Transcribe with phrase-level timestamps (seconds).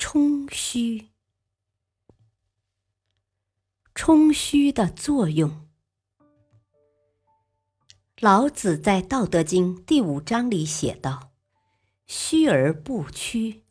[0.00, 1.08] 冲虚？
[3.96, 5.66] 冲虚的作用，
[8.20, 11.32] 老子在《道德经》第五章里写道
[12.06, 13.64] ：“虚而不屈，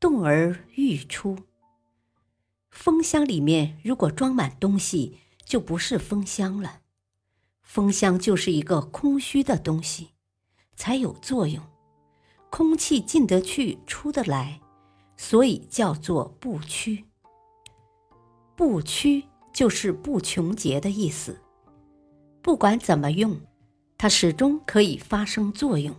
[0.00, 1.44] 动而欲出。”
[2.72, 6.80] 风箱里面如果装满东西，就不是风箱了。
[7.60, 10.12] 风箱就是一个空虚的东西，
[10.74, 11.62] 才有作用。
[12.48, 14.62] 空气进得去，出得来，
[15.16, 17.04] 所以叫做不屈。
[18.54, 21.38] 不屈就是不穷竭的意思。
[22.42, 23.40] 不管怎么用，
[23.98, 25.94] 它始终可以发生作用。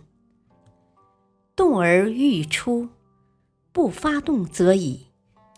[1.54, 2.88] 动而欲出，
[3.72, 5.06] 不发动则已，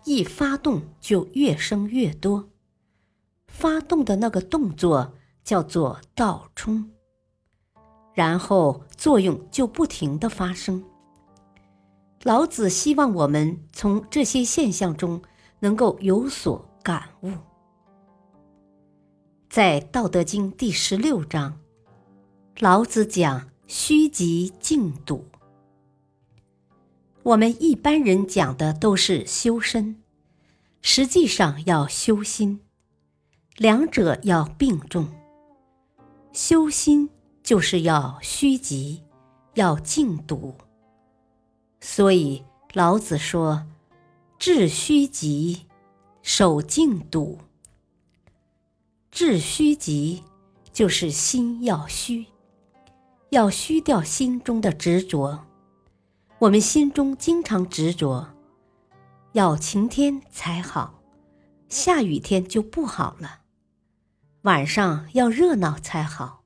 [0.04, 2.48] 一发动就越生越多。
[3.46, 5.14] 发动的那个动作
[5.44, 6.90] 叫做倒冲。
[8.12, 10.84] 然后作用就不停的发生。
[12.22, 15.22] 老子希望我们从这些现象中
[15.58, 17.32] 能够有所感悟。
[19.48, 21.58] 在《道德经》第十六章，
[22.58, 25.24] 老子讲虚极静笃。
[27.22, 30.02] 我们一般人讲的都是修身，
[30.82, 32.60] 实际上要修心，
[33.56, 35.08] 两者要并重。
[36.32, 37.08] 修心。
[37.42, 39.02] 就是要虚极，
[39.54, 40.54] 要静笃。
[41.80, 43.66] 所以老子说
[44.38, 45.66] ：“致虚极，
[46.22, 47.38] 守静笃。”
[49.10, 50.22] 致虚极
[50.72, 52.26] 就是心要虚，
[53.30, 55.46] 要虚掉心中的执着。
[56.38, 58.28] 我们心中经常执着，
[59.32, 61.02] 要晴天才好，
[61.68, 63.40] 下雨天就不好了。
[64.42, 66.44] 晚上要热闹才好。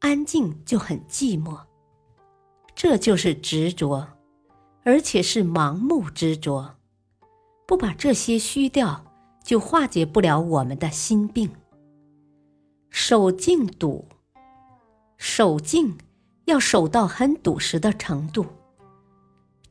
[0.00, 1.60] 安静就很寂寞，
[2.74, 4.06] 这就是执着，
[4.88, 6.76] 而且是盲目执着。
[7.66, 9.04] 不把这些虚掉，
[9.44, 11.50] 就化解不了我们的心病。
[12.88, 14.06] 守静笃，
[15.18, 15.98] 守静
[16.46, 18.46] 要守到很笃实的程度，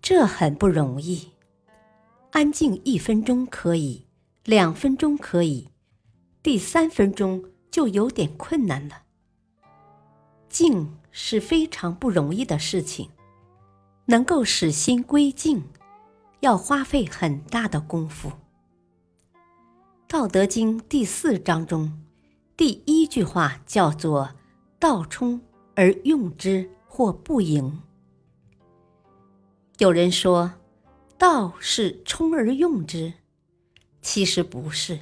[0.04, 1.32] 这很不容易。
[2.30, 4.06] 安静一分钟可以，
[4.44, 5.70] 两分钟可以，
[6.44, 9.02] 第三分钟就有点困难了。
[10.48, 13.10] 静是非常不容易的事情，
[14.10, 15.62] 能够使心归静，
[16.40, 18.30] 要花费很大的功夫。
[20.08, 22.02] 《道德经》第四章中，
[22.56, 24.30] 第一句话叫做
[24.80, 25.42] “道冲
[25.76, 27.82] 而用之，或不盈”。
[29.80, 30.54] 有人说，
[31.18, 33.12] 道是冲而用之，
[34.02, 34.98] 其实不是，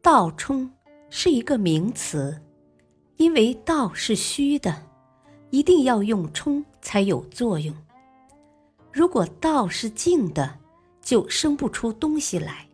[0.00, 0.72] 道冲
[1.10, 2.40] 是一个名词。
[3.18, 4.86] 因为道是虚的，
[5.52, 7.76] 一定要用冲才有作用。
[8.90, 10.58] 如果道是静的，
[11.02, 12.66] 就生不出东西来。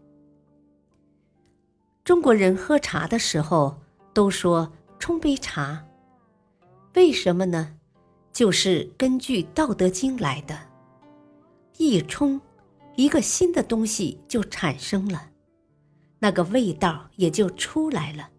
[2.05, 3.77] 中国人喝茶的时候
[4.15, 5.85] 都说冲杯茶，
[6.95, 7.75] 为什么呢？
[8.33, 10.57] 就是根据《道德经》来的。
[11.79, 12.41] 一冲，
[12.95, 15.31] 一个新的东西就产生了，
[16.21, 18.31] 那个味道也就出来了。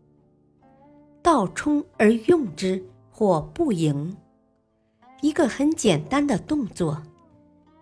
[1.22, 4.16] 道冲而用之，或不盈。
[5.22, 7.02] 一个很简单的动作，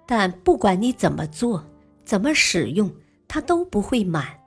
[0.06, 1.64] 但不管你怎么做、
[2.04, 2.92] 怎么使用，
[3.28, 4.40] 它都不会满，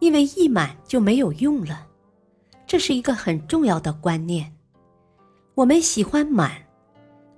[0.00, 1.86] 因为一满就没有用了。
[2.66, 4.54] 这是一个很重要的观念。
[5.54, 6.52] 我们喜欢满，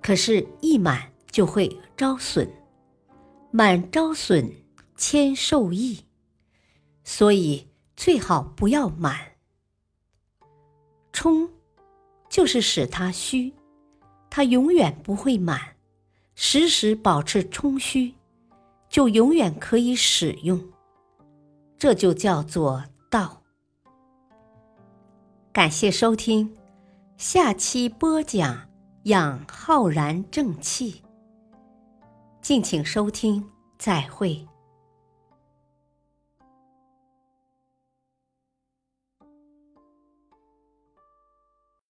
[0.00, 2.48] 可是，一满就会招损。
[3.50, 4.50] 满招损，
[4.96, 6.04] 谦受益，
[7.02, 9.18] 所以最好不要满。
[11.12, 11.48] 冲，
[12.28, 13.52] 就是使它虚，
[14.36, 15.60] 它永远不会满，
[16.34, 18.12] 时时保持充虚，
[18.88, 20.60] 就永远可以使用。
[21.78, 23.40] 这就叫做道。
[25.52, 26.52] 感谢收听，
[27.16, 28.68] 下期播讲
[29.04, 31.04] 养浩然正气。
[32.42, 33.48] 敬请收听，
[33.78, 34.44] 再会。